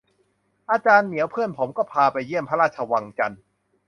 [0.71, 3.41] อาจารย์เหมียวเพื่อนผม ก็พาไปเยี่ยมพระราชวังจันทน์